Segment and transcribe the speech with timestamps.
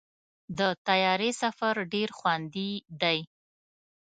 [0.57, 3.19] د طیارې سفر ډېر خوندي دی.